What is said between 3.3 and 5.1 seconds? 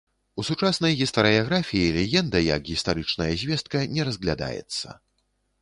звестка не разглядаецца.